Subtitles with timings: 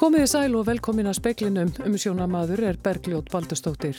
[0.00, 3.98] Komiði sæl og velkomin að speklinum um sjónamaður er Bergljót Baldustóttir.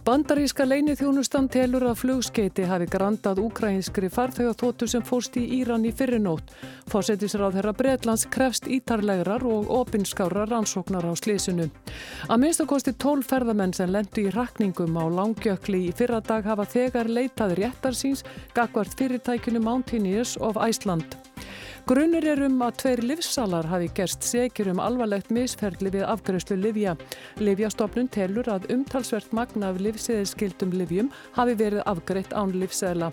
[0.00, 5.92] Bandaríska leinið þjónustan telur að flugskeiti hafi grandað ukrainskri farþegaþóttu sem fórst í Íran í
[5.92, 6.48] fyrirnót.
[6.88, 11.68] Fórsetisráð þeirra Breitlands krefst ítarlegrar og opinskára rannsóknar á slísinu.
[12.24, 17.58] Að minnstakosti tól ferðamenn sem lendu í rakningum á langjökli í fyrradag hafa þegar leitað
[17.60, 18.24] réttar síns
[18.56, 21.19] gagvart fyrirtækinu Mountaineers of Iceland.
[21.90, 26.92] Grunir er um að tveir livsalar hafi gerst segir um alvarlegt misferðli við afgröðslu Livja.
[27.42, 33.08] Livjastofnun telur að umtalsvert magna af livseðilskildum Livjum hafi verið afgreitt án livseðla.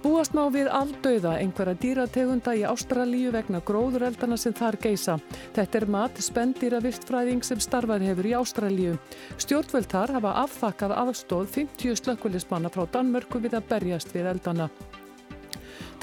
[0.00, 5.20] Búast má við aldauða einhverja dýrategunda í Ástralíu vegna gróðureldana sem þar geisa.
[5.52, 8.96] Þetta er mat spendýra vistfræðing sem starfað hefur í Ástralíu.
[9.36, 14.72] Stjórnvöld þar hafa afþakkað aðstóð 50 slökkvöldismanna frá Danmörku við að berjast við eldana.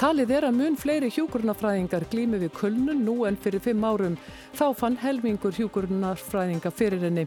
[0.02, 4.16] Talið er að mun fleiri hjúkurnafræðingar glými við kulnun nú en fyrir fimm árum.
[4.50, 7.22] Þá fann helmingur hjúkurnafræðinga fyrir henni.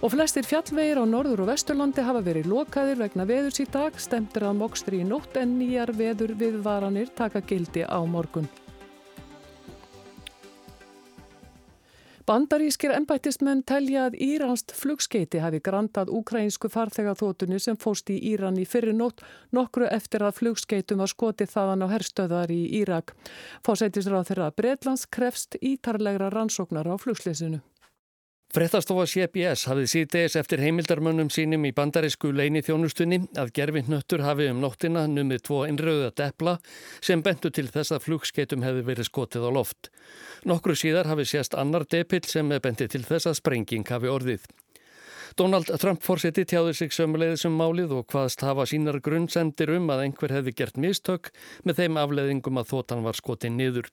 [0.00, 4.48] Og flestir fjallvegir á norður og vesturlandi hafa verið lokaðir vegna veðurs í dag, stemtir
[4.48, 8.48] að mokstri í nótt en nýjar veður við varanir taka gildi á morgun.
[12.22, 18.66] Bandarískir ennbættistmenn telja að Íranst flugskeiti hafi grantað ukrainsku farþegaþótunni sem fóst í Íran í
[18.68, 23.16] fyrir nótt nokkru eftir að flugskeitum var skotið þaðan á herstöðar í Írak.
[23.66, 27.58] Fósætisráð þeirra Breitlands krefst ítarlegra rannsóknar á flugsleysinu.
[28.52, 34.50] Frettastofa CBS hafið síðdeis eftir heimildarmönnum sínum í bandarísku leini þjónustunni að gerfi nöttur hafi
[34.52, 36.58] um nóttina numið tvo innröða depla
[37.00, 39.88] sem bentu til þess að flugskeitum hefði verið skotið á loft.
[40.44, 44.44] Nokkru síðar hafi sést annar depill sem benti til þess að sprenging hafi orðið.
[45.40, 50.10] Donald Trump fórseti tjáði sig sömuleiðis um málið og hvaðst hafa sínar grunnsendir um að
[50.10, 51.32] einhver hefði gert mistök
[51.64, 53.88] með þeim afleðingum að þóttan var skotið niður.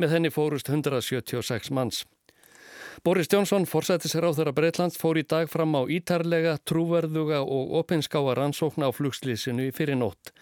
[0.00, 2.06] Með henni fórust 176 manns.
[3.00, 3.64] Boris Jónsson,
[4.36, 9.96] þeirra Breitlands, fór í dag fram á ítarlega, trúverðuga og opinskáa rannsókna á flugslýsinu fyrir
[9.96, 10.34] nótt.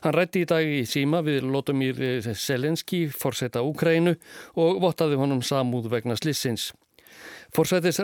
[0.00, 2.00] Hann rætti í dag í síma við Lotomír
[2.32, 4.16] Selenski, forsætta Úkrænu
[4.56, 6.16] og vottaði honum samúð vegna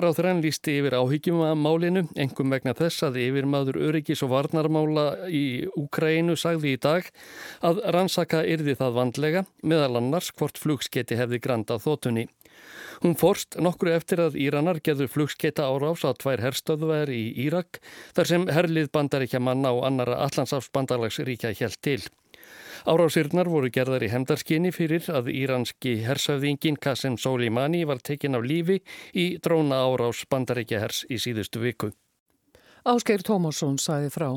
[0.05, 4.35] á þeirra lísti yfir áhyggjum að málinu, engum vegna þess að yfir maður öryggis og
[4.35, 7.09] varnarmála í Úkrænu sagði í dag
[7.65, 12.29] að rannsaka yrði það vandlega meðal annars hvort flugskeiti hefði grandað þótunni.
[13.03, 17.81] Hún fórst nokkru eftir að Íranar geður flugskeita árás á tvær herstöðver í Írak
[18.15, 21.99] þar sem herlið bandaríkja manna og annara allansafs bandalagsríkja hjælt til.
[22.87, 28.79] Árásirnar voru gerðar í hemdarskinni fyrir að íranski hersöfðingin Qasem Soleimani var tekin af lífi
[29.19, 31.91] í dróna árás bandaríkja hers í síðustu viku.
[32.87, 34.31] Ásgeir Tómasson sæði frá.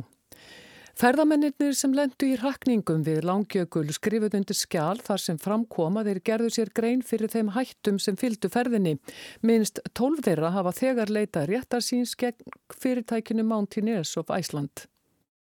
[0.95, 6.51] Ferðamennir sem lendu í rakningum við langjökul skrifuð undir skjál þar sem framkoma þeir gerðu
[6.55, 8.93] sér grein fyrir þeim hættum sem fylgdu ferðinni.
[9.43, 14.85] Minst tólf þeirra hafa þegar leitað réttar síns gegn fyrirtækinu Mountaineers of Iceland.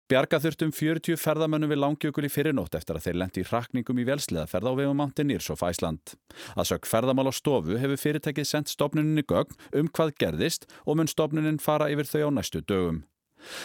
[0.08, 4.06] Bjarga þurftum 40 ferðamönnum við langjökul í fyrirnótt eftir að þeir lendi í rakningum í
[4.08, 6.14] velsliðaferð á vegum Mountaineers of Iceland.
[6.56, 11.12] Að sög ferðamál á stofu hefur fyrirtækið sendt stopnuninni gögn um hvað gerðist og mun
[11.12, 13.04] stopnunin fara yfir þau á næstu dögum.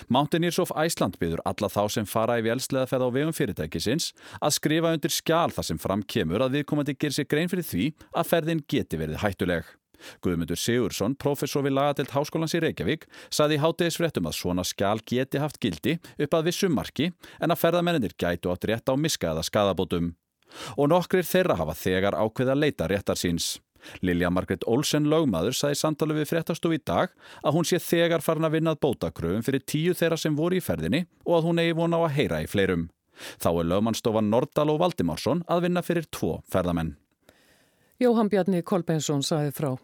[0.08, 4.94] Mountaineers of Iceland byður alla þá sem fara í vélsleðaferð á vegum fyrirtækisins að skrifa
[4.96, 8.64] undir skjál þar sem fram kemur að viðkomandi ger sér grein fyrir því að ferðin
[8.68, 9.76] geti verið hættuleg.
[10.24, 15.42] Guðmundur Sigursson, professor við lagadelt Háskólans í Reykjavík, saði í hátegisfréttum að svona skjál geti
[15.42, 20.14] haft gildi upp að vissum marki en að ferðamennir gætu átt rétt á miskaða skadabótum.
[20.80, 23.58] Og nokkrir þeirra hafa þegar ákveð að leita réttar síns.
[24.06, 28.48] Lilja Margret Olsen lögmaður saði samtali við fréttastof í dag að hún sé þegar farin
[28.48, 32.00] að vinnað bótakröfum fyrir tíu þeirra sem voru í ferðinni og að hún eigi vona
[32.00, 32.88] á að heyra í fleirum.
[33.40, 36.96] Þá er lögmannstofan Nordal og Valdimarsson að vinna fyrir tvo ferðamenn.
[38.00, 39.74] Jóhann Bjarni Kolbensson saði frá.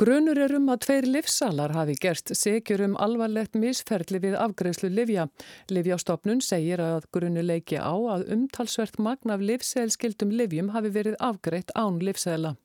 [0.00, 5.26] Grunur er um að tveir livsalar hafi gerst segjur um alvarlegt misferðli við afgreðslu Livja.
[5.68, 11.70] Livjastofnun segir að grunur leiki á að umtalsvert magna af livselskildum Livjum hafi verið afgreitt
[11.76, 12.56] án livsela.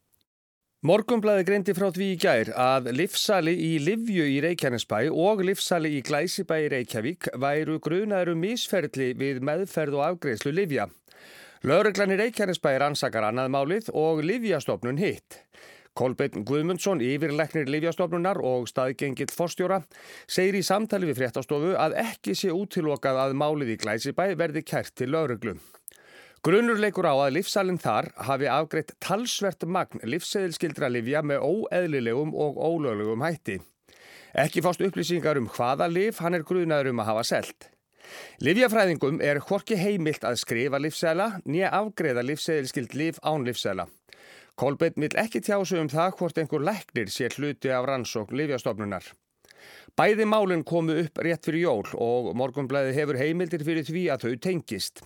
[0.85, 6.03] Morgumblæði greindi frá því í gær að livsali í Livju í Reykjanesbæ og livsali í
[6.05, 10.85] Glæsibæ í Reykjavík væru grunaður um misferðli við meðferð og afgreðslu Livja.
[11.65, 15.39] Lörglan í Reykjanesbæ rannsakar annað málið og Livjastofnun hitt.
[15.97, 19.81] Kolbeinn Guðmundsson, yfirleknir Livjastofnunar og staðgengill forstjóra,
[20.29, 24.93] segir í samtali við fréttastofu að ekki sé útilokað að málið í Glæsibæ verði kært
[24.93, 25.57] til lörglum.
[26.45, 32.59] Grunur leikur á að livsalinn þar hafi afgreitt talsvert magn livseðilskildra livja með óeðlilegum og
[32.61, 33.57] ólöglegum hætti.
[34.37, 37.69] Ekki fást upplýsingar um hvaða liv hann er grunaður um að hafa selt.
[38.45, 43.87] Livjafræðingum er hvorki heimilt að skrifa livsæla nýja afgreiða livseðilskild liv án livsæla.
[44.57, 49.03] Kolbeinn vil ekki tjásu um það hvort einhver læknir sé hluti af rannsókn Livjastofnunar.
[49.97, 54.41] Bæði málinn komu upp rétt fyrir jól og morgunblæði hefur heimildir fyrir því að þau
[54.47, 55.03] tengist.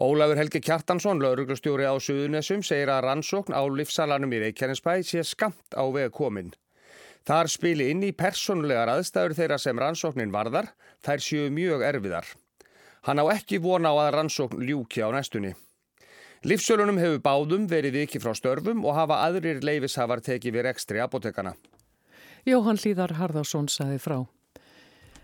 [0.00, 5.76] Ólafur Helgi Kjartansson, lauruglustjóri á Suðunessum, segir að rannsókn á livsalanum í Reykjanesbæ sé skamt
[5.76, 6.54] á veg komin.
[7.28, 10.72] Þar spili inn í personlegar aðstæður þeirra sem rannsóknin varðar,
[11.04, 12.24] þær séu mjög erfiðar.
[13.04, 15.52] Hann á ekki vona á að rannsókn ljúki á næstunni.
[16.42, 21.52] Livsölunum hefur báðum verið viki frá störfum og hafa aðrir leifishafar tekið við ekstri apotekana.
[22.48, 24.24] Jóhann Líðar Harðarsson saði frá.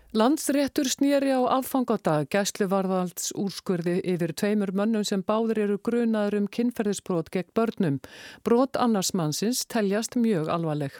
[0.09, 7.29] Landsréttur snýri á aðfangadag gæsluvarðalds úrskurði yfir tveimur mönnum sem báður eru grunaður um kynferðisbrot
[7.29, 7.99] gegn börnum.
[8.41, 10.97] Brot annarsmannsins teljast mjög alvarleg.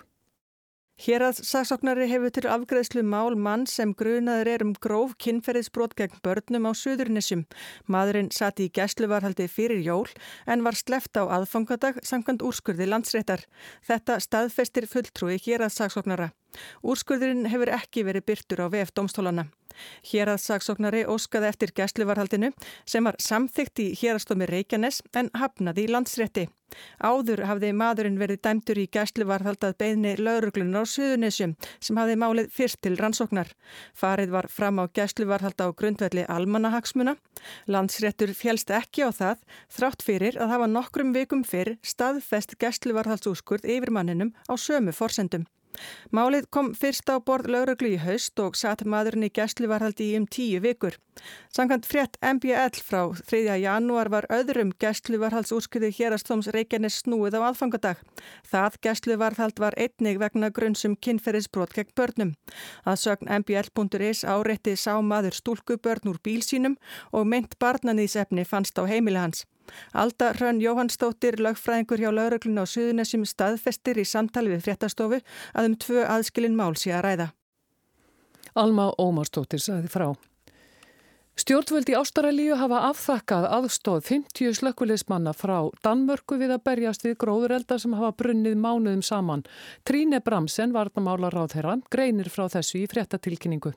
[1.00, 6.20] Hér að saksóknari hefur til afgreðslu mál mann sem grunaður er um gróf kynferðisbrot gegn
[6.26, 7.46] börnum á Suðurnissum.
[7.88, 10.12] Madurinn sati í gæsluvarhaldi fyrir jól
[10.44, 13.46] en var sleft á aðfangadag samkvæmt úrskurði landsréttar.
[13.88, 16.34] Þetta staðfestir fulltrúi hér að saksóknara.
[16.84, 19.48] Úrskurðurinn hefur ekki verið byrtur á VF domstólana.
[20.12, 22.54] Hér að saksóknari óskaði eftir gæsluvarhaldinu
[22.86, 26.50] sem var samþygt í hérastómi Reykjanes en hafnaði í landsrétti.
[27.02, 32.82] Áður hafði maðurinn verið dæmtur í gæsluvarhaldað beðni lauruglunar á Suðunessjum sem hafði málið fyrst
[32.86, 33.52] til rannsóknar.
[33.98, 37.16] Farið var fram á gæsluvarhalda á grundvelli almanahagsmuna.
[37.74, 39.46] Landsréttur fjælst ekki á það
[39.78, 45.50] þrátt fyrir að hafa nokkrum vikum fyrr staðfest gæsluvarhaldsúskurð yfir manninum á sömu forsendum.
[46.16, 50.26] Málið kom fyrst á borð lauruglu í haust og satt maðurinn í gæsluvarhaldi í um
[50.28, 50.98] tíu vikur.
[51.52, 53.58] Sankant frétt MBL frá 3.
[53.60, 58.02] janúar var öðrum gæsluvarhaldsúrskriði hérastóms Reykjanes snúið á aðfangadag.
[58.48, 62.34] Það gæsluvarhald var einnig vegna grunnsum kynferðisbrot gegn börnum.
[62.86, 66.80] Að sögn MBL.is áreitti sá maður stúlku börn úr bílsínum
[67.12, 69.46] og mynd barnanýðsefni fannst á heimili hans.
[69.94, 75.22] Alda Hrönn Jóhannsdóttir, lögfræðingur hjá lauruglun á Suðunessum staðfestir í samtali við fréttastofu
[75.54, 77.30] að um tvö aðskilin mál sé að ræða.
[78.60, 80.10] Alma Ómarsdóttir sagði frá.
[81.40, 87.96] Stjórnvöldi Ástralíu hafa afþakkað aðstóð 50 slökkuleismanna frá Danmörku við að berjast við gróðureldar sem
[87.96, 89.46] hafa brunnið mánuðum saman.
[89.88, 93.72] Tríne Bramsen, varnamálar á þeirra, greinir frá þessu í fréttatilkynningu.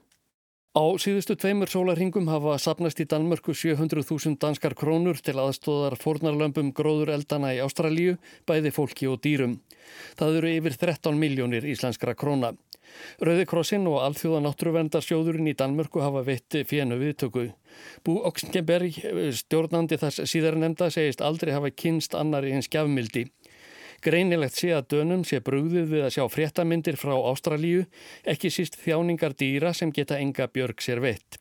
[0.72, 7.12] Á síðustu tveimur sólarhingum hafa sapnast í Danmörku 700.000 danskar krónur til aðstóðar fórnarlömpum gróður
[7.12, 8.14] eldana í Ástralíu,
[8.48, 9.58] bæði fólki og dýrum.
[10.16, 12.54] Það eru yfir 13 miljónir íslenskra króna.
[13.20, 17.50] Rauðikrossin og alþjóða náttúruvendarsjóðurinn í Danmörku hafa veitt fjennu viðtöku.
[18.00, 18.96] Bú Oxenberg,
[19.42, 23.26] stjórnandi þess síðar nefnda, segist aldrei hafa kynst annari en skjafmildi.
[24.02, 27.84] Greinilegt sé að dönum sé brúðið við að sjá fréttamindir frá Ástralíu,
[28.26, 31.38] ekki síst þjáningar dýra sem geta enga björg sér veitt.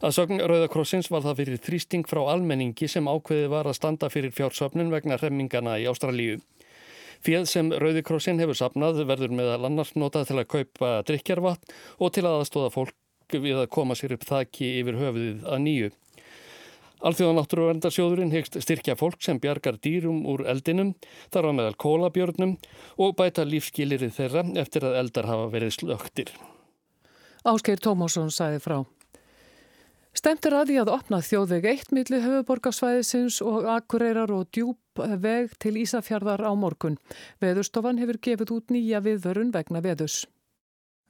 [0.00, 4.32] Að sögn Rauðakrossins var það fyrir þrýsting frá almenningi sem ákveði var að standa fyrir
[4.32, 6.40] fjársöfnun vegna hremmingana í Ástralíu.
[7.22, 12.16] Fjöð sem Rauðikrossin hefur sapnað verður með að lannars nota til að kaupa drikjarvatn og
[12.16, 15.92] til að aðstóða fólk við að koma sér upp þakki yfir höfuðið að nýju.
[17.02, 20.94] Alþjóðanáttúruvendarsjóðurinn hegst styrkja fólk sem bjargar dýrum úr eldinum,
[21.34, 22.56] þar á meðal kólabjörnum
[23.02, 26.34] og bæta lífskilirið þeirra eftir að eldar hafa verið slögtir.
[27.42, 28.76] Áskeir Tómásson sæði frá.
[30.12, 35.78] Stemtur að því að opna þjóðveg eitt milli höfuborgarsvæðisins og akureyrar og djúb veg til
[35.80, 36.98] Ísafjörðar á morgun.
[37.40, 40.26] Veðurstofan hefur gefið út nýja viðvörun vegna veðus.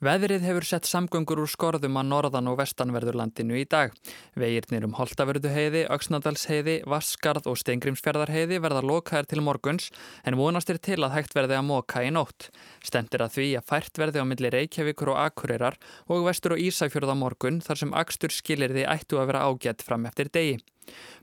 [0.02, 3.92] Veðrið hefur sett samgöngur úr skorðum að norðan og vestanverðurlandinu í dag.
[4.34, 9.92] Vegirnir um Holtavörðuheiði, Öksnadalsheiði, Vaskarð og Steingrimsfjörðarheiði verða lokaðir til morguns
[10.26, 12.50] en vonast er til að hægt verði að móka í nótt.
[12.82, 15.78] Stendir að því að fært verði á milli Reykjavíkur og Akureyrar
[16.10, 20.10] og vestur og Ísæfjörða morgun þar sem akstur skilir því ættu að vera ágætt fram
[20.10, 20.58] eftir degi.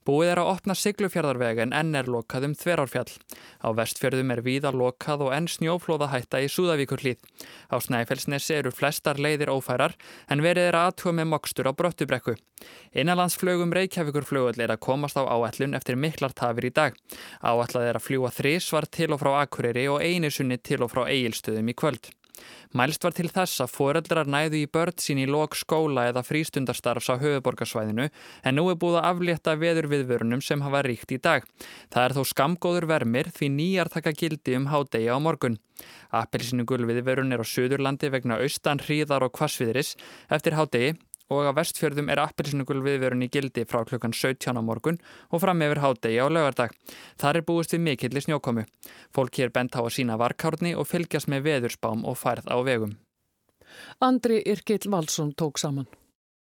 [0.07, 3.11] Búið er að opna Siglufjörðarveg en enn er lokað um þverárfjall.
[3.61, 7.19] Á vestfjörðum er víða lokað og enn snjóflóða hætta í Súðavíkurlíð.
[7.69, 9.97] Á Snæfellsnesi eru flestar leiðir ófærar
[10.31, 12.37] en verið er aðtúa með mokstur á Bröttubrekku.
[12.95, 16.95] Innanlandsflögum Reykjavíkurflögull er að komast á áætlun eftir miklar tafir í dag.
[17.43, 20.93] Áætlað er að fljúa þrís var til og frá Akureyri og einu sunni til og
[20.95, 22.11] frá Egilstöðum í kvöld.
[22.77, 27.09] Mælst var til þess að foreldrar næðu í börn sín í lok skóla eða frístundarstarfs
[27.09, 31.43] á höfuborgarsvæðinu en nú er búið að aflétta veður viðvörunum sem hafa ríkt í dag.
[31.89, 35.59] Það er þó skamgóður vermir því nýjar taka gildi um hádegi á morgun.
[36.11, 39.95] Appelsinu gulviðvörun er á Suðurlandi vegna austan hríðar og kvassviðris
[40.29, 40.97] eftir hádegi
[41.29, 45.61] og á vestfjörðum er appelsinugul viðverun í gildi frá klukkan 17 á morgun og fram
[45.65, 46.73] yfir hádegi á lögardag.
[47.21, 48.65] Þar er búist við mikill í snjókomu.
[49.15, 52.97] Fólki er bent á að sína varkárni og fylgjast með veðurspám og færð á vegum.
[54.01, 55.87] Andri Irkill Valsson tók saman.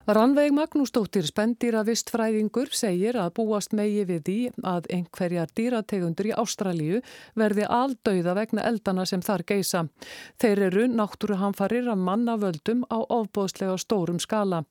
[0.03, 4.33] Rannveig Magnúsdóttir spendýra vistfræðingur segir að búast megi við því
[4.67, 6.97] að einhverjar dýrategundur í Ástralíu
[7.39, 9.85] verði aldauða vegna eldana sem þar geisa.
[10.43, 14.65] Þeir eru náttúruhamfarir af mannavöldum á ofbóðslega stórum skala.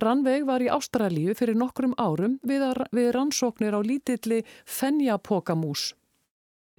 [0.00, 5.90] Rannveig var í Ástralíu fyrir nokkrum árum við, við rannsóknir á lítilli fennjapokamús.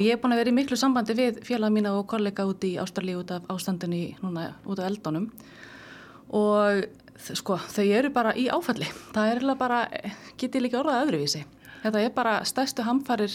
[0.02, 2.74] Ég er búin að vera í miklu sambandi við félag mína og kollega út í
[2.82, 5.30] Ástralíu út af ástandinni núna út af eldunum
[6.34, 6.90] og
[7.20, 8.88] sko, þau eru bara í áfalli.
[9.14, 9.80] Það er bara,
[10.40, 11.44] getið líka orðað öðruvísi.
[11.84, 13.34] Þetta er bara stærstu hamfarir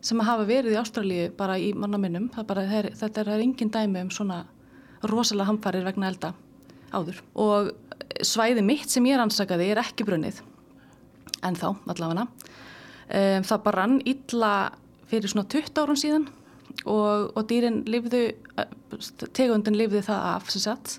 [0.00, 4.10] sem að hafa verið í Ástralíu bara í er, þetta er, er engin dæmi um
[4.14, 4.44] svona
[5.02, 6.32] rosalega hamfarir vegna elda
[6.94, 7.20] áður.
[7.34, 7.72] Og
[8.24, 10.40] svæði mitt sem ég rannsakaði er ekki brunnið,
[11.42, 12.26] en þá allavega.
[13.08, 14.52] Um, það bara rann illa
[15.08, 16.26] fyrir svona 20 árun síðan
[16.84, 18.26] og, og dýrin lifðu,
[19.36, 20.98] tegundin lifði það af sem sagt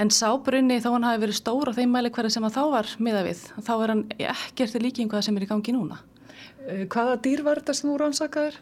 [0.00, 2.92] En sábrunni þó hann hafi verið stór á þeim mæli hverja sem að þá var
[3.02, 5.98] miða við, þá er hann ekkert líkingu það sem er í gangi núna.
[6.66, 8.56] Eh, hvaða dýr var þetta sem þú rannsakaður?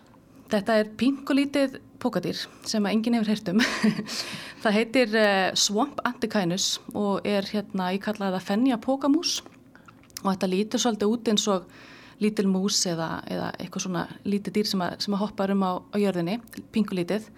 [0.51, 3.63] Þetta er pingulítið pokadýr sem að enginn hefur heyrt um.
[4.65, 9.39] það heitir uh, Swamp Anticynus og er hérna í kallaða fennja pokamús
[10.25, 11.71] og þetta lítur svolítið út eins og
[12.21, 15.73] lítil mús eða, eða eitthvað svona lítið dýr sem að, sem að hoppa um á,
[15.81, 16.41] á jörðinni,
[16.75, 17.31] pingulítið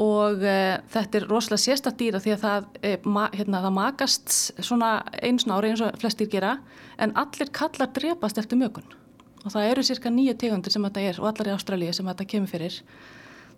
[0.00, 4.34] og uh, þetta er rosalega sérstatt dýra því að það, uh, ma, hérna, það makast
[4.58, 6.56] svona eins og ári eins og flestir gera
[6.98, 8.96] en allir kallar drepast eftir mögun
[9.44, 12.26] og það eru cirka nýju tegundir sem þetta er og allar í Ástralíu sem þetta
[12.28, 12.74] kemur fyrir.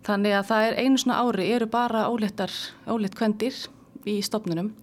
[0.03, 2.51] Þannig að það er einu svona ári eru bara óléttar,
[2.87, 3.57] ólétt kvendir
[4.07, 4.73] í stopnunum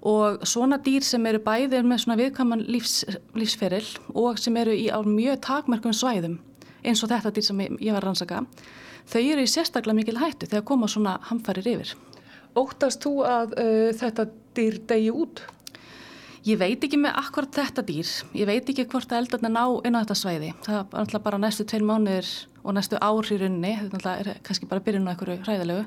[0.00, 3.02] og svona dýr sem eru bæðir með svona viðkaman lífs,
[3.36, 3.84] lífsferil
[4.16, 6.38] og sem eru í á mjög takmerkum svæðum
[6.80, 8.40] eins og þetta dýr sem ég, ég var rannsaka
[9.08, 11.94] þau eru í sérstaklega mikil hættu þegar koma svona hamfærir yfir.
[12.58, 14.28] Óttast þú að uh, þetta
[14.58, 15.42] dýr degi út?
[16.48, 18.08] Ég veit ekki með akkurat þetta dýr.
[18.32, 20.54] Ég veit ekki hvort að eldarna ná inn á þetta svæði.
[20.64, 22.30] Það er alltaf bara næstu tveir mánuður
[22.64, 23.74] og næstu ár í rauninni.
[23.92, 25.84] Þetta er kannski bara byrjun á einhverju hræðilegu.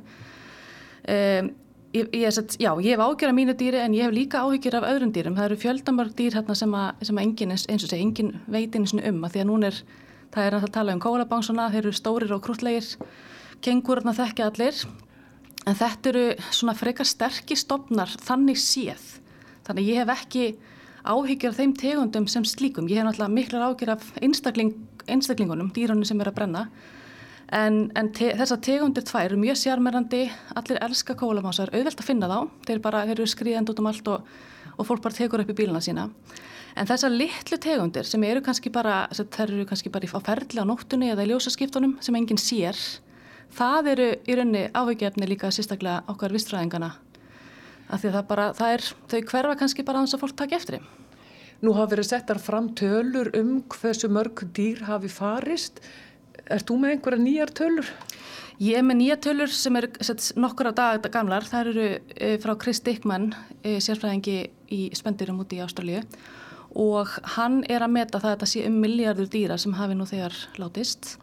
[1.03, 1.50] Um,
[1.98, 4.77] ég, ég, set, já, ég hef ágjör af mínu dýri en ég hef líka áhyggjur
[4.77, 5.36] af öðrum dýrum.
[5.39, 8.88] Það eru fjöldamörg dýr hérna sem að, sem að engin, eins og segja, engin veitin
[9.01, 9.82] um að því að núna er
[10.34, 12.88] Það er að tala um kólabánsuna, þeir eru stórir og krútlegir,
[13.62, 14.80] kengurna þekkja allir.
[15.70, 19.04] En þetta eru svona frekar sterkir stopnar þannig séð.
[19.68, 20.48] Þannig ég hef ekki
[21.04, 22.90] áhyggjur af þeim tegundum sem slíkum.
[22.90, 24.74] Ég hef náttúrulega miklar áhyggjur af einstakling,
[25.06, 26.66] einstaklingunum, dýrunum sem er að brenna.
[27.54, 30.24] En, en te, þessar tegundir tvær eru mjög sjarmerandi,
[30.58, 32.40] allir elska kólabánsar, auðvelt að finna þá.
[32.66, 34.34] Þeir, bara, þeir eru skriðend út um allt og,
[34.74, 36.08] og fólk bara tekur upp í bíluna sína.
[36.74, 40.65] En þessar litlu tegundir sem eru kannski bara, þær eru kannski bara á ferli á
[40.65, 42.80] nóttunni eða í ljósaskiptunum sem enginn sér,
[43.53, 46.96] það eru í raunni áhugjefni líka sérstaklega okkar vistræðingana.
[47.94, 50.38] Af því að það bara, það er, þau hverfa kannski bara að þess að fólk
[50.42, 50.89] taka eftir þeim.
[51.63, 55.77] Nú hafa verið settar fram tölur um hversu mörg dýr hafi farist.
[56.51, 57.92] Er þú með einhverja nýjar tölur?
[58.63, 59.88] Ég er með nýja tölur sem er
[60.42, 61.46] nokkura dag gamlar.
[61.48, 63.30] Það eru e, frá Chris Dickman,
[63.62, 64.39] e, sérfræðingi
[64.74, 66.01] í spendirum úti í Ástralju
[66.80, 70.08] og hann er að meta það að þetta sé um miljardur dýra sem hafi nú
[70.10, 71.18] þegar látist.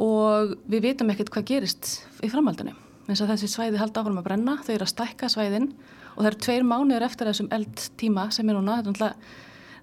[0.00, 1.90] Og við veitum ekkert hvað gerist
[2.24, 2.72] í framhaldinu.
[3.10, 5.70] Eins og þessi svæði haldi áfram að brenna, þau eru að stækka svæðin.
[6.14, 8.78] Og það eru tveir mánuður eftir þessum eldtíma sem er núna.
[8.80, 9.36] Alltaf,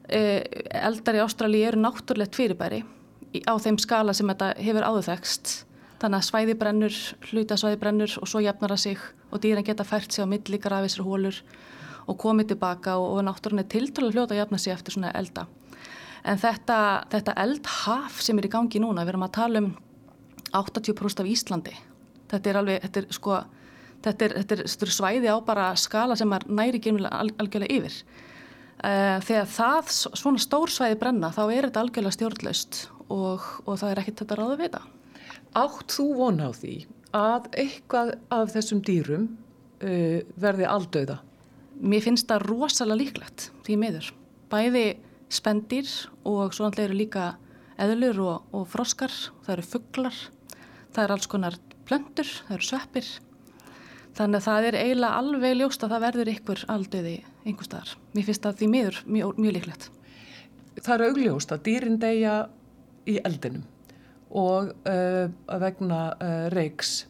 [0.10, 0.22] e,
[0.82, 2.84] eldar í Ástralíu eru náttúrulegt fyrirbæri
[3.46, 5.54] á þeim skala sem þetta hefur áðurþekst
[6.01, 6.98] þannig að svæði brennur,
[7.32, 10.60] hluta svæði brennur og svo jafnar það sig og dýran geta fært sig á milli
[10.62, 11.42] grafisir hólur
[12.08, 15.46] og komið tilbaka og, og náttúrulega er tiltrúlega fljóta að jafna sig eftir svona elda.
[16.28, 16.80] En þetta,
[17.12, 19.70] þetta eldhaf sem er í gangi núna, við erum að tala um
[20.56, 21.76] 80% af Íslandi.
[22.32, 23.38] Þetta er alveg, þetta er sko,
[24.06, 27.80] þetta er, þetta er, þetta er svæði á bara skala sem er næri gennilega algjörlega
[27.80, 28.02] yfir.
[28.78, 33.90] Uh, þegar það, svona stór svæði brenna, þá er þetta algjörlega stjórnlaust og, og það
[33.94, 34.84] er ekkert þetta ráðu að vita.
[35.58, 36.76] Átt þú von á því
[37.18, 39.30] að eitthvað af þessum dýrum
[39.82, 41.22] uh, verði aldauða?
[41.77, 44.10] Mér finnst það rosalega líklegt því meður.
[44.50, 44.88] Bæði
[45.29, 45.89] spendir
[46.25, 47.27] og svo náttúrulega eru líka
[47.77, 49.13] eðlur og, og froskar,
[49.46, 50.19] það eru fugglar,
[50.96, 51.57] það eru alls konar
[51.88, 53.10] plöndur, það eru sveppir.
[54.17, 57.15] Þannig að það er eiginlega alveg ljóst að það verður ykkur aldauði
[57.46, 57.91] einhver staðar.
[58.15, 59.89] Mér finnst það því meður mjög, mjög líklegt.
[60.77, 62.38] Það er augljóst að dýrin deyja
[63.07, 63.65] í eldinum
[64.38, 65.29] og uh,
[65.62, 67.05] vegna uh, reiks.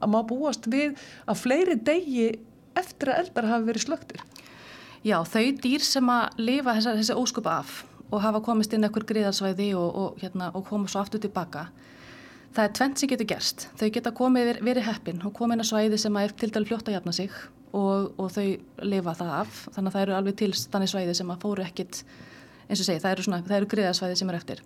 [0.00, 2.28] Að maður búast við að fleiri deyji
[2.80, 4.24] eftir að eldar hafi verið slögtir?
[5.06, 7.78] Já, þau dýr sem að lifa þessa, þessi óskup af
[8.10, 11.68] og hafa komist inn ekkur gríðarsvæði og, og, hérna, og koma svo aftur tilbaka.
[12.50, 13.68] Það er tvent sem getur gerst.
[13.78, 16.90] Þau geta komið verið heppin og komið inn á svæði sem er til dælu fljótt
[16.90, 17.30] að jafna sig
[17.72, 18.46] og, og þau
[18.86, 22.00] lifa það af þannig að það eru alveg til stanni svæði sem að fóru ekkit
[22.70, 24.62] eins og segi, það eru, svona, það eru griðasvæði sem eru eftir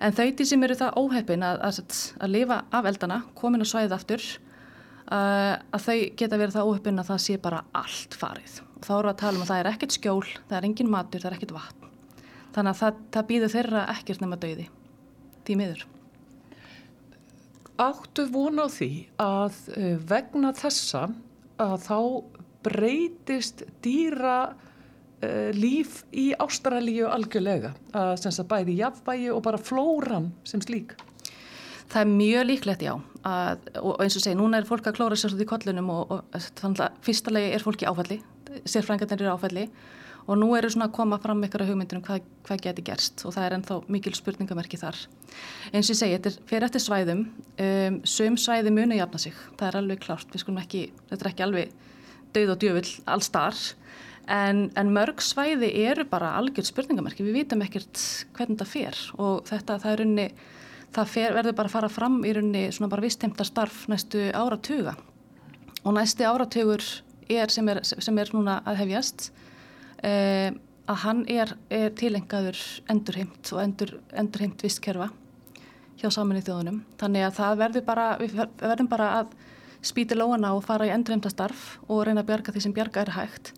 [0.00, 3.66] en þau til sem eru það óheppin að, að, að lifa af eldana komin á
[3.68, 4.26] svæðið aftur
[5.10, 8.58] að þau geta verið það óheppin að það sé bara allt farið.
[8.78, 11.22] Og þá eru að tala um að það er ekkert skjól það er engin matur,
[11.22, 11.88] það er ekkert vatn.
[12.54, 14.68] Þannig að það, það býður þeirra ekkert nema döiði
[15.46, 15.84] því miður.
[17.80, 18.90] Áttu vona á því
[19.24, 21.06] að uh, vegna þessa
[21.60, 21.98] að þá
[22.66, 27.72] breytist dýra uh, líf í Ástralíu algjörlega?
[27.96, 30.94] Að sem bæði jafnvægi og bara flóran sem slík?
[31.90, 32.92] Það er mjög líklegt, já.
[33.26, 36.12] Að, og eins og segi, núna er fólk að klóra sér svo í kollunum og,
[36.14, 38.20] og þannig að fyrsta legi er fólki áfalli,
[38.64, 39.66] sérfrængarnir eru áfalli
[40.30, 43.24] og nú eru svona að koma fram ykkur að hugmyndir um hvað, hvað geti gerst
[43.26, 44.98] og það er ennþá mikil spurningamerki þar.
[45.72, 47.24] Eins og segi, þetta er fyrir eftir svæðum,
[47.66, 51.32] um, söm svæði muni jafna sig, það er alveg klart, við skulum ekki, þetta er
[51.32, 51.74] ekki alveg
[52.36, 53.60] dauð og djöfull alls þar,
[54.30, 58.04] en, en mörg svæði eru bara algjörð spurningamerki, við vitum ekkert
[58.36, 60.28] hvernig það fer og þetta það er unni,
[60.94, 64.96] það fer, verður bara að fara fram í unni svona bara vistheimta starf næstu áratuga
[65.84, 66.84] og næsti áratugur
[67.30, 69.30] er sem er, sem er núna að hefjast
[70.02, 70.50] eh,
[70.90, 72.58] að hann er, er tilengaður
[72.90, 75.10] endurheimt og endur, endurheimt vistkerfa
[76.00, 76.80] hjá saminni þjóðunum.
[77.00, 79.34] Þannig að það verður bara, við verðum bara að
[79.86, 83.12] spýti lóana og fara í endurheimta starf og reyna að bjarga því sem bjarga er
[83.16, 83.52] hægt.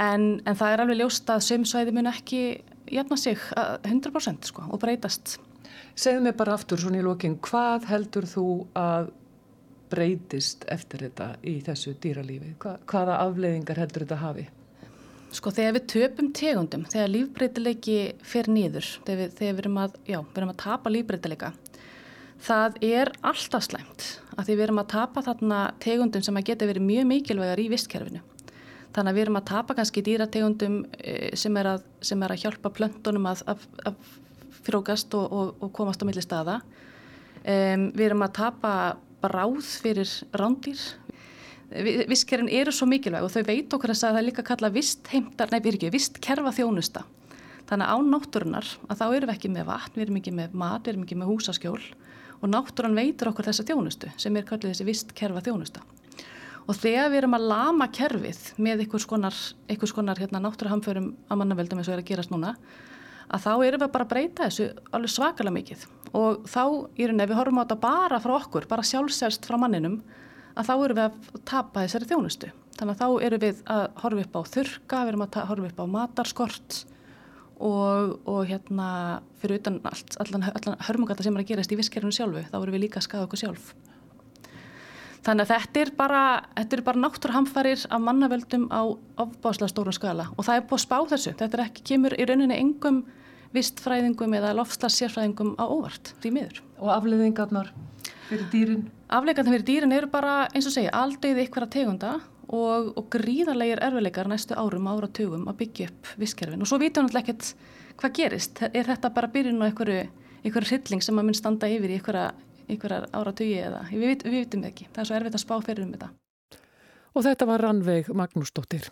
[0.00, 2.40] En, en það er alveg ljóst að sömsvæði mun ekki
[2.90, 5.36] jafna sig 100% sko, og breytast.
[5.94, 9.12] Segðu mig bara aftur svona í lókin, hvað heldur þú að
[9.94, 12.54] breytist eftir þetta í þessu dýralífi?
[12.62, 14.48] Hva, hvaða afleiðingar heldur þetta hafi?
[15.34, 19.96] Sko þegar við töpum tegundum, þegar lífbreytileiki fer nýður, þegar við, þegar við erum að,
[20.06, 21.50] já, við erum að tapa lífbreytileika,
[22.44, 26.68] það er alltaf slæmt að því við erum að tapa þarna tegundum sem að geta
[26.70, 28.22] verið mjög mikilvægar í vistkerfinu.
[28.94, 32.44] Þannig að við erum að tapa kannski dýrategundum eh, sem er að, sem er að
[32.44, 34.12] hjálpa plöntunum að, að
[34.66, 36.60] frókast og, og, og komast á milli staða.
[37.44, 38.74] Um, við erum að tapa
[39.24, 40.80] bráð fyrir rándýr,
[42.08, 45.50] vistkerfin eru svo mikilvæg og þau veit okkur að það er líka að kalla vistheimtar,
[45.50, 47.04] nei við erum ekki, vistkerfa þjónusta.
[47.64, 50.56] Þannig að á náttúrunar að þá erum við ekki með vatn, við erum ekki með
[50.60, 51.82] mat, við erum ekki með húsaskjól
[52.40, 55.84] og náttúran veitur okkur þessa þjónustu sem er kallið þessi vistkerfa þjónusta.
[56.68, 59.38] Og þegar við erum að lama kerfið með einhvers konar,
[59.96, 62.54] konar hérna, náttúrahamförum að mannaveldum eins og er að gerast núna,
[63.28, 67.30] að þá erum við bara að breyta þessu alveg svakalega mikið og þá erum við,
[67.30, 70.00] við horfum á þetta bara frá okkur, bara sjálfsælst frá manninum
[70.54, 72.50] að þá erum við að tapa þessari þjónustu.
[72.74, 75.80] Þannig að þá erum við að horfa upp á þurka, við erum að horfa upp
[75.82, 76.78] á matarskort
[77.58, 78.88] og, og hérna
[79.42, 82.76] fyrir utan allt, allan, allan hörmungata sem er að gerast í visskerfinu sjálfu, þá erum
[82.76, 83.74] við líka að skaða okkur sjálf.
[85.24, 86.22] Þannig að þetta er bara,
[86.84, 88.84] bara náttúrhamfarir af mannavöldum á
[89.22, 91.32] ofbáslega stórum skala og það er búið að spá þessu.
[91.38, 93.00] Þetta ekki, kemur í rauninni engum
[93.54, 96.60] vistfræðingum eða lofslagsérfræðingum á óvart, því miður.
[96.82, 97.72] Og afleðingarnar
[98.28, 98.84] fyrir dýrin?
[99.14, 102.14] Afleikarnir fyrir dýrin eru bara, eins og segja, aldauði ykkur að tegunda
[102.48, 106.64] og, og gríðarlegar erfileikar næstu árum, áratugum að byggja upp visskerfin.
[106.64, 108.64] Og svo vitum við náttúrulega ekkert hvað gerist.
[108.72, 110.02] Er þetta bara byrjun á einhverju,
[110.42, 112.02] einhverju hrylling sem að mun standa yfir í
[112.68, 114.88] einhverjar áratugi eða við vitum ekki.
[114.92, 116.10] Það er svo erfitt að spá fyrir um þetta.
[117.14, 118.90] Og þetta var Rannveig Magnúsdóttir.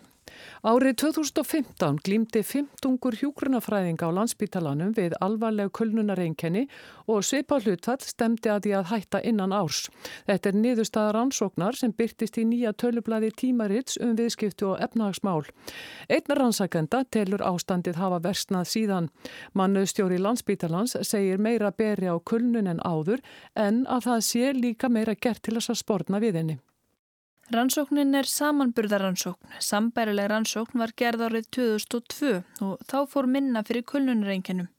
[0.63, 6.65] Árið 2015 glýmdi 15 hjúgrunafræðinga á landsbítalanum við alvarleg kölnunareinkenni
[7.11, 9.89] og svipa hlutfall stemdi að því að hætta innan árs.
[10.27, 15.43] Þetta er niðurstaðar ansóknar sem byrtist í nýja tölublaði tímarits um viðskiptu og efnahagsmál.
[16.07, 19.09] Einn rannsakenda telur ástandið hafa versnað síðan.
[19.53, 23.19] Mannöðstjóri landsbítalans segir meira beri á kölnun en áður
[23.55, 26.61] en að það sé líka meira gert til þess að spórna við henni.
[27.53, 29.51] Rannsóknin er samanburðaransókn.
[29.61, 32.31] Sambærileg rannsókn var gerð árið 2002
[32.65, 34.71] og þá fór minna fyrir kulnunareinkenum.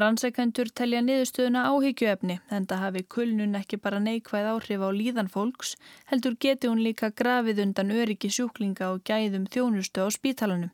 [0.00, 5.74] Rannsækandur telja niðurstöðuna áhyggjuefni en það hafi kulnun ekki bara neikvæð áhrif á líðan fólks,
[6.08, 10.72] heldur geti hún líka grafið undan öryggi sjúklinga og gæðum þjónustu á spítalunum.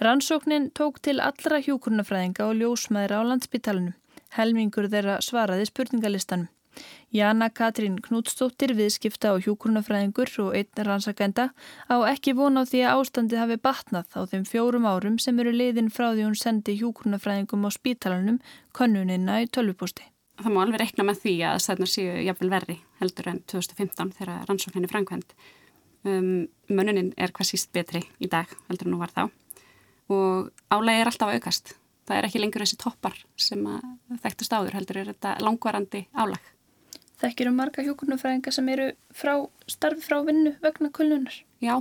[0.00, 3.96] Rannsóknin tók til allra hjúkurnafræðinga og ljósmaðra á landsspítalunum.
[4.32, 6.48] Helmingur þeirra svaraði spurningalistanum.
[7.14, 11.50] Jana Katrín Knútsdóttir, viðskipta og hjúkurnafræðingur og einn rannsakenda
[11.86, 15.52] á ekki vona á því að ástandið hafi batnað á þeim fjórum árum sem eru
[15.54, 18.40] leiðin frá því hún sendi hjúkurnafræðingum á spítalanum
[18.72, 20.08] konunina í tölvupústi.
[20.42, 24.48] Það má alveg rekna með því að þessarnar séu jafnvel verri heldur en 2015 þegar
[24.48, 25.36] rannsókninni framkvæmt.
[26.04, 29.28] Um, Mönunin er hvað síst betri í dag heldur en nú var þá
[30.12, 31.74] og álægi er alltaf aukast.
[32.04, 33.62] Það er ekki lengur þessi toppar sem
[34.20, 36.42] þekktust áður heldur er þetta langvarandi álag.
[37.24, 39.32] Þekkir um marga hjókurnufræðinga sem eru frá
[39.70, 41.38] starfi frá vinnu vegna kulnunar?
[41.64, 41.78] Já,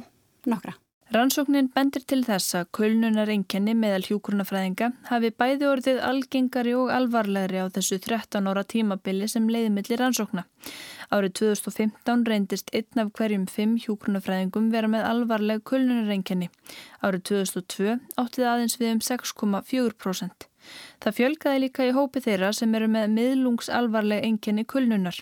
[0.47, 0.77] nokkra.
[1.13, 7.59] Rannsóknin bendir til þess að kulnunar einkenni meðal hjúkurnafræðinga hafi bæði orðið algengari og alvarlegri
[7.59, 10.45] á þessu 13 ára tímabili sem leiðmillir rannsókna.
[11.13, 16.49] Árið 2015 reyndist einn af hverjum fimm hjúkurnafræðingum vera með alvarleg kulnunar einkenni.
[17.03, 20.49] Árið 2002 áttið aðeins við um 6,4%.
[21.03, 25.17] Það fjölgaði líka í hópi þeirra sem eru með miðlungsalvarleg einkenni kulnunar.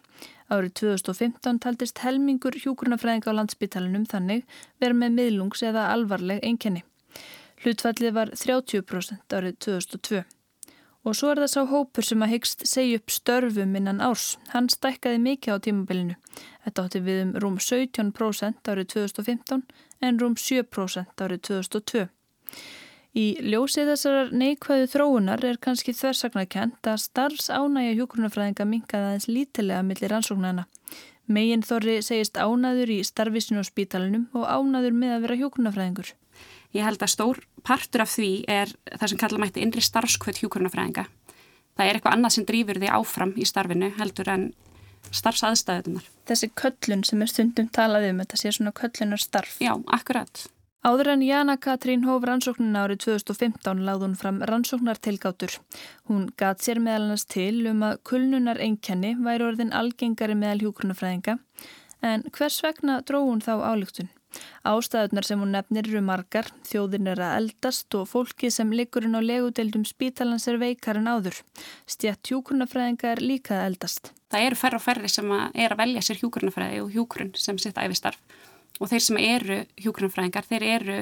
[0.51, 4.43] Árið 2015 taldist helmingur hjúkurnafræðinga á landsbytalinum þannig
[4.83, 6.83] verið með miðlungs eða alvarleg einkenni.
[7.63, 10.23] Hlutfallið var 30% árið 2002.
[11.01, 14.35] Og svo er það sá hópur sem að hyggst segja upp störfum innan árs.
[14.53, 16.17] Hann stækkaði mikið á tímabilinu.
[16.65, 19.63] Þetta átti við um rúm 17% árið 2015
[20.01, 22.05] en rúm 7% árið 2002.
[23.11, 30.13] Í ljósið þessar neikvæðu þróunar er kannski þversagnarkent að starfsánægja hjókurnafræðinga minkaði aðeins lítilega millir
[30.13, 30.63] rannsóknana.
[31.27, 36.13] Megin Þorri segist ánaður í starfisinu á spítalunum og ánaður með að vera hjókurnafræðingur.
[36.71, 41.05] Ég held að stór partur af því er það sem kalla mætti innri starfskvöld hjókurnafræðinga.
[41.75, 44.47] Það er eitthvað annað sem drýfur því áfram í starfinu heldur en
[45.11, 46.07] starfsaðstæðunar.
[46.31, 49.59] Þessi köllun sem er stundum talað um, þetta sé svona köllunar starf.
[49.59, 50.47] Já, akkurat.
[50.81, 55.59] Áður en Jana Katrín hóf rannsóknina árið 2015 lagði hún fram rannsóknartilgátur.
[56.09, 61.37] Hún gat sér meðalans til um að kulnunar einkenni væri orðin algengari meðal hjúkrunafræðinga
[62.01, 64.09] en hvers vegna dró hún þá álíktun?
[64.65, 69.21] Ástæðunar sem hún nefnir eru margar, þjóðin er að eldast og fólki sem ligurinn á
[69.21, 71.43] legudeldum spítalans er veikar en áður.
[71.85, 74.15] Stjætt hjúkrunafræðinga er líka að eldast.
[74.33, 77.77] Það eru færre og færre sem er að velja sér hjúkrunafræði og hjúkrun sem sitt
[77.77, 78.17] æfistarf
[78.79, 80.97] og þeir sem eru hjúgrunfræðingar, þeir eru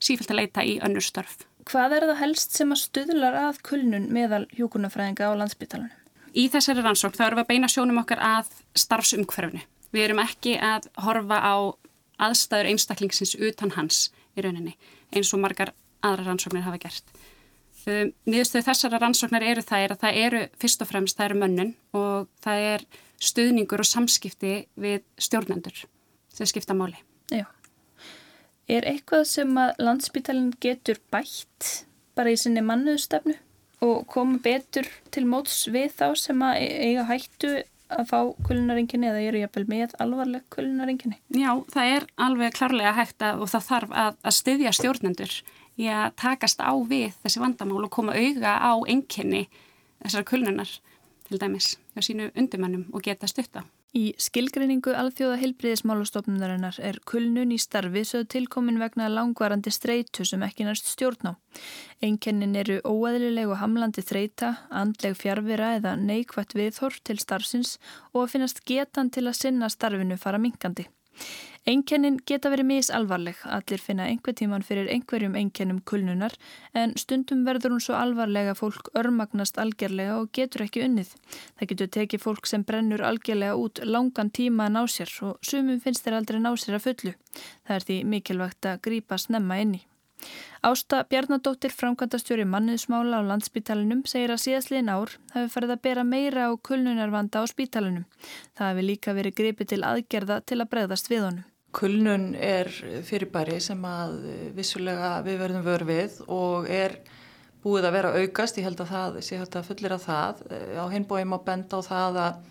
[0.00, 1.44] sífælt að leita í önnur störf.
[1.68, 5.96] Hvað er það helst sem að stuðlar að kulnun meðal hjúgrunfræðinga á landsbytalanum?
[6.30, 9.62] Í þessari rannsók þá erum við að beina sjónum okkar að starfsumhverfinu.
[9.90, 11.54] Við erum ekki að horfa á
[12.22, 14.76] aðstæður einstaklingsins utan hans í rauninni
[15.10, 15.72] eins og margar
[16.06, 17.14] aðra rannsóknir hafa gert.
[17.88, 21.38] Um, Niðurstöðu þessara rannsóknar eru það er að það eru fyrst og fremst það eru
[21.42, 22.84] mönnun og það er
[23.20, 25.86] stuðningur og samskipti við stjórnendur
[26.32, 27.00] sem skipta máli.
[27.30, 27.46] Já.
[28.70, 31.86] Er eitthvað sem að landsbytalinn getur bætt
[32.18, 33.36] bara í sinni mannuðstefnu
[33.86, 37.52] og koma betur til móts við þá sem að e- eiga hættu
[37.90, 41.18] að fá kulinarenginni eða eru jafnvel með alvarleg kulinarenginni?
[41.34, 45.34] Já, það er alveg klárlega hægt að, og það þarf að, að styðja stjórnendur
[45.80, 49.46] í að takast á við þessi vandamál og koma auga á enginni
[50.04, 50.76] þessar kulinunar
[51.26, 53.64] til dæmis á sínu undumannum og geta stutta.
[53.90, 60.68] Í skilgreiningu alþjóða heilbriðismálastofnunarinnar er kulnun í starfi sögð tilkomin vegna langvarandi streitu sem ekki
[60.68, 61.32] næst stjórn á.
[61.98, 67.80] Einkennin eru óæðileg og hamlandi þreita, andleg fjárvera eða neikvægt viðhorf til starfsins
[68.14, 70.86] og að finnast getan til að sinna starfinu fara minkandi.
[71.68, 76.32] Einkennin geta verið misalvarleg, allir finna einhver tíman fyrir einhverjum einkennum kulnunar
[76.72, 81.12] en stundum verður hún svo alvarlega fólk örmagnast algjörlega og getur ekki unnið.
[81.60, 85.84] Það getur tekið fólk sem brennur algjörlega út langan tíma að ná sér og sumum
[85.84, 87.14] finnst þeir aldrei ná sér að fullu.
[87.68, 89.84] Það er því mikilvægt að grípa snemma inni.
[90.60, 96.48] Ásta Bjarnadóttir, framkvæmdastjóri manniðsmála á landsbítalinum, segir að síðastliðin ár hafi farið að bera meira
[96.48, 98.02] á kulnunarvanda á spítalinum.
[98.58, 101.46] Það hafi líka verið gripið til aðgerða til að bregðast við honum.
[101.72, 102.68] Kulnun er
[103.08, 104.18] fyrirbæri sem að
[104.58, 106.98] vissulega við verðum vörfið og er
[107.64, 110.42] búið að vera aukast, ég held að það sé hægt að fullir að það.
[110.76, 112.42] Á hinbóim á benda á það að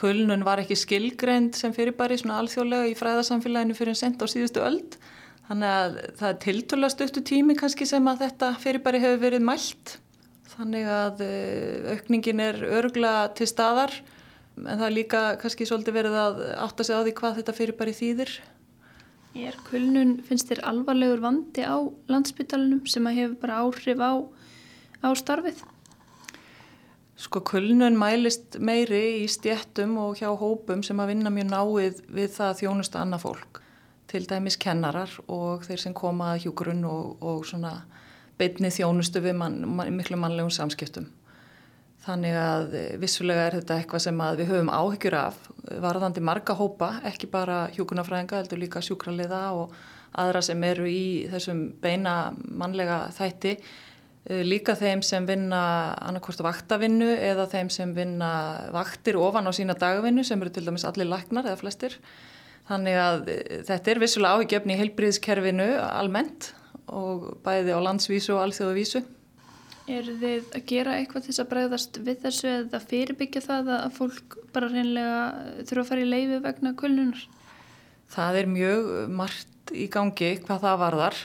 [0.00, 4.64] kulnun var ekki skilgreynd sem fyrirbæri svona alþjóðlega í fræðarsamfélaginu fyrir en sent á síðustu
[4.64, 4.96] öld.
[5.44, 9.98] Þannig að það er tiltöla stöttu tími kannski sem að þetta fyrirbæri hefur verið mælt.
[10.54, 13.92] Þannig að eh, aukningin er örgla til staðar
[14.54, 17.78] en það er líka kannski svolítið verið að átta sig á því hvað þetta fyrir
[17.78, 18.34] bara í þýðir.
[19.34, 21.76] Er kulnun, finnst þér alvarlegur vandi á
[22.06, 24.12] landsbytalinum sem að hefur bara áhrif á,
[25.02, 25.64] á starfið?
[27.18, 32.32] Sko kulnun mælist meiri í stjettum og hjá hópum sem að vinna mjög náið við
[32.38, 33.63] það að þjónusta annað fólk.
[34.14, 37.80] Til dæmis kennarar og þeir sem koma að hjúgrunn og, og svona
[38.38, 41.08] beitni þjónustu við man, man, miklu mannlegum samskiptum.
[42.04, 45.40] Þannig að eh, vissulega er þetta eitthvað sem við höfum áhyggjur af
[45.82, 49.74] varðandi marga hópa, ekki bara hjókunafræðinga, heldur líka sjúkraliða og
[50.22, 53.56] aðra sem eru í þessum beina mannlega þætti.
[54.28, 55.62] Eh, líka þeim sem vinna
[56.04, 58.30] annarkort vaktavinnu eða þeim sem vinna
[58.76, 61.98] vaktir ofan á sína dagvinnu sem eru til dæmis allir laknar eða flestir.
[62.68, 66.52] Þannig að eh, þetta er vissulega áhyggjöfni í heilbríðskerfinu almennt
[66.88, 69.04] og bæði á landsvísu og alþjóðavísu.
[69.84, 73.96] Er þið að gera eitthvað til þess að bregðast við þessu eða fyrirbyggja það að
[73.98, 75.18] fólk bara reynlega
[75.68, 77.24] þurfa að fara í leifi vegna kulnunar?
[78.14, 81.20] Það er mjög margt í gangi hvað það varðar.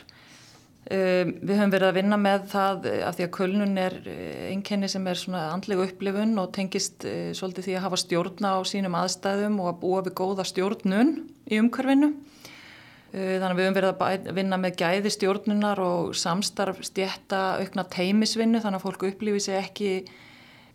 [0.89, 4.47] Um, við höfum verið að vinna með það eh, af því að kölnun er eh,
[4.49, 8.59] einkenni sem er svona andlega upplifun og tengist uh, svolítið því að hafa stjórna á
[8.65, 11.13] sínum aðstæðum og að búa við góða stjórnun
[11.45, 12.09] í umhverfinu.
[12.09, 17.85] Uh, þannig að við höfum verið að vinna með gæði stjórnunar og samstarf stjætta aukna
[17.93, 19.95] teimisvinnu þannig að fólk upplifi sig ekki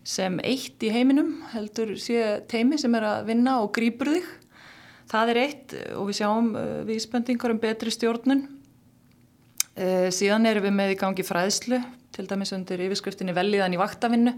[0.07, 4.35] sem eitt í heiminum heldur sé teimi sem er að vinna og grýpur þig.
[5.11, 8.53] Það er eitt og við sjáum uh, við spöndingar um betri stjórnun
[9.75, 11.81] síðan erum við með í gangi fræðslu,
[12.15, 14.33] til dæmis undir yfirskriftinni velíðan í vaktavinnu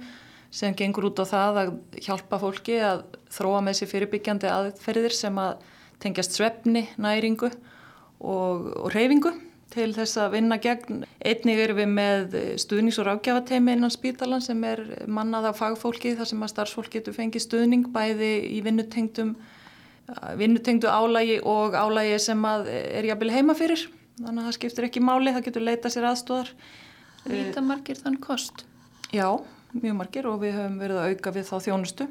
[0.57, 1.73] sem gengur út á það að
[2.07, 3.03] hjálpa fólki að
[3.35, 5.53] þróa með sér fyrirbyggjandi aðferðir sem að
[6.01, 9.33] tengjast svefni, næringu og, og reyfingu
[9.75, 11.03] til þess að vinna gegn.
[11.27, 14.79] Einnig erum við með stuðnings- og rákjafateimi innan spítalan sem er
[15.11, 19.27] mannað af fagfólki þar sem að starfsfólk getur fengið stuðning bæði í vinnutengdu
[20.87, 23.81] álægi og álægi sem er jafnvel heima fyrir
[24.21, 26.53] þannig að það skiptir ekki máli, það getur leita sér aðstóðar.
[27.27, 28.65] Nýta margir þann kost?
[29.15, 29.29] Já,
[29.75, 32.07] mjög margir og við höfum verið að auka við þá þjónustu.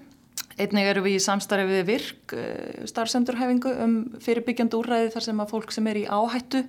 [0.55, 5.51] Einnig eru við í samstarfi við virk eh, starfsendurhefingu um fyrirbyggjandi úrræði þar sem að
[5.51, 6.61] fólk sem er í áhættu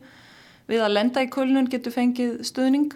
[0.66, 2.90] við að lenda í kulnun getur fengið stuðning.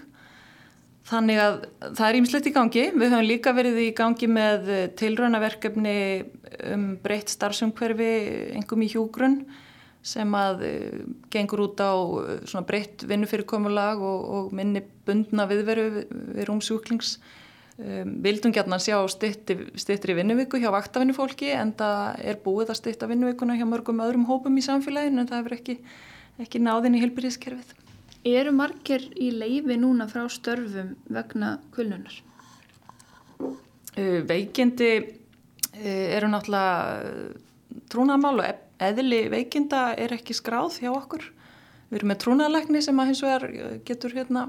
[1.10, 2.84] Þannig að það er ímslegt í gangi.
[2.94, 5.96] Við höfum líka verið í gangi með tilrönaverkefni
[6.74, 8.12] um breytt starfsumhverfi,
[8.58, 9.40] engum í hjúgrunn
[10.02, 16.14] sem að uh, gengur út á uh, breytt vinnufyrirkomulag og, og minni bundna viðveru við,
[16.38, 17.18] við rúmsjúklings.
[17.80, 23.56] Um, vildum gætna sjá stittri vinnuviku hjá vaktavinnufólki en það er búið að stitta vinnuvikuna
[23.56, 25.76] hjá mörgum öðrum hópum í samfélaginu en það hefur ekki,
[26.44, 27.76] ekki náðin í hilbyrðiskerfið.
[28.28, 32.18] Eru margir í leifi núna frá störfum vegna kulnunar?
[33.40, 37.30] Uh, veikindi uh, eru náttúrulega
[37.92, 38.46] trúnaðmál og
[38.80, 41.24] eðli veikinda er ekki skráð hjá okkur.
[41.90, 44.46] Við erum með trúnaðlegni sem að hins vegar eh, getur hérna,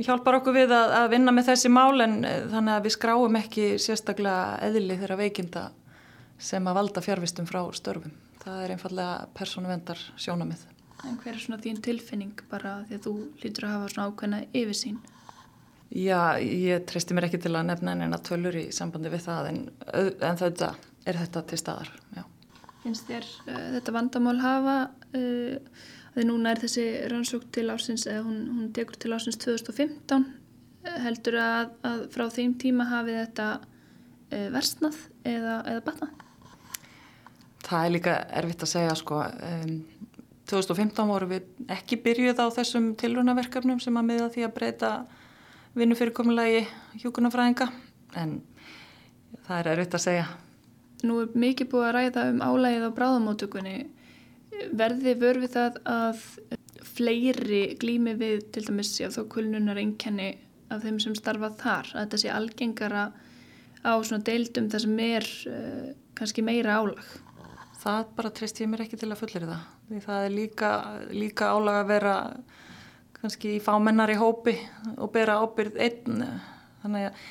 [0.00, 3.38] hjálpar okkur við að, að vinna með þessi mál en eh, þannig að við skráum
[3.40, 5.68] ekki sérstaklega eðli þeirra veikinda
[6.40, 8.16] sem að valda fjárvistum frá störfum.
[8.40, 10.64] Það er einfallega persónuvendar sjónamið.
[11.04, 13.14] En hver er svona þín tilfinning bara því að þú
[13.44, 14.98] lítur að hafa svona ákveðna yfirsýn?
[15.90, 19.48] Já, ég treysti mér ekki til að nefna en að tölur í sambandi við það
[19.52, 20.74] en, en þetta
[21.08, 22.22] er þetta til staðar, já
[22.84, 24.76] finnst þér uh, þetta vandamál hafa
[25.16, 25.56] uh,
[26.16, 30.26] að núna er þessi rannsók til ásins eða hún, hún tekur til ásins 2015
[31.04, 36.26] heldur að, að frá þeim tíma hafi þetta uh, versnað eða, eða batnað?
[37.70, 39.74] Það er líka erfitt að segja sko um,
[40.50, 44.92] 2015 voru við ekki byrjuð á þessum tilrunaverkefnum sem að miða því að breyta
[45.78, 46.64] vinnufyrirkomulegi
[47.04, 47.68] hjókunarfræðinga
[48.18, 48.40] en
[49.46, 50.24] það er erfitt að segja
[51.06, 53.76] Nú er mikið búið að ræða um álægið á bráðamótökunni.
[54.76, 56.24] Verði vörfið það að
[56.90, 60.34] fleiri glými við til dæmis já, þó kulnunar einkenni
[60.70, 63.04] af þeim sem starfa þar, að þetta sé algengara
[63.80, 67.02] á svona deildum þar sem er uh, kannski meira álag?
[67.80, 69.68] Það bara treyst ég mér ekki til að fullir það.
[69.88, 70.72] Því það er líka,
[71.16, 72.16] líka álag að vera
[73.20, 74.56] kannski í fámennar í hópi
[74.96, 76.26] og bera ábyrð einn.
[76.82, 77.24] Þannig að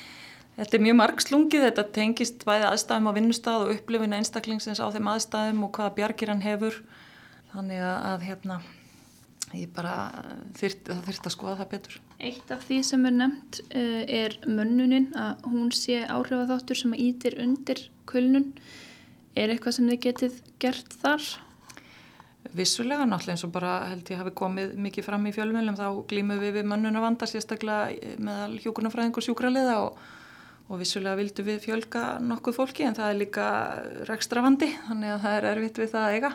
[0.58, 5.08] Þetta er mjög margslungið, þetta tengist bæði aðstæðum á vinnustaf og upplifin einstaklingsins á þeim
[5.12, 6.76] aðstæðum og hvaða bjargir hann hefur.
[7.54, 8.58] Þannig að hérna,
[9.56, 9.94] ég bara
[10.58, 11.96] þyrt, þurft að skoða það betur.
[12.20, 17.38] Eitt af því sem er nefnt uh, er mönnunin að hún sé áhrifaþáttur sem ítir
[17.42, 18.52] undir kulnun.
[19.38, 21.32] Er eitthvað sem þið getið gert þar?
[22.56, 26.40] Vissulega náttúrulega eins og bara held ég hafi komið mikið fram í fjölmjölum þá glýmum
[26.42, 30.00] við við mönnun að vanda sérstaklega meðal hjókunarfræðing og sjúkraliða og
[30.70, 33.48] og vissulega vildu við fjölga nokkuð fólki en það er líka
[34.06, 36.32] rekstravandi þannig að það er erfitt við það að eiga.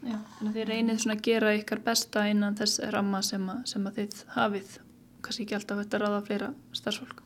[0.00, 3.64] Já, þannig að þið reynið svona að gera ykkar besta innan þess ramma sem að,
[3.70, 4.76] sem að þið hafið,
[5.20, 7.20] kannski ekki alltaf þetta ráða fleira starfsfólk.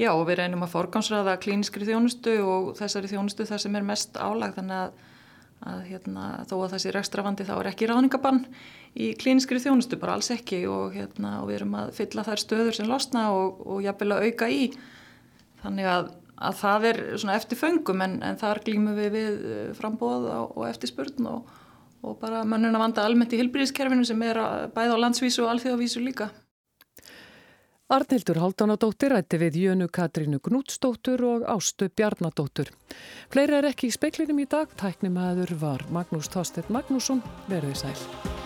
[0.00, 4.16] Já og við reynum að forgansraða klíniskri þjónustu og þessari þjónustu þar sem er mest
[4.16, 4.94] álag þannig að,
[5.68, 8.40] að hérna, þó að þessi rekstravandi þá er ekki ráningabann
[8.96, 12.78] í klíniskri þjónustu, bara alls ekki og, hérna, og við erum að fylla þær stöður
[12.78, 14.64] sem losna og, og jafnvel að auka í
[15.62, 19.66] Þannig að, að það er svona eftir föngum en, en þar glýmum við við eh,
[19.78, 21.50] frambóð og, og eftir spurn og,
[22.02, 24.40] og bara mönnun að vanda almennt í hilbríðiskerfinu sem er
[24.74, 26.32] bæð á landsvísu og alþjóðavísu líka.
[27.92, 32.70] Arnildur Haldánadóttir rætti við Jönu Katrínu Gnútsdóttur og Ástu Bjarnadóttur.
[33.28, 34.72] Fleira er ekki í speiklinum í dag.
[34.80, 37.20] Tæknum aður var Magnús Tástedt Magnússon.
[37.52, 38.41] Verðið sæl.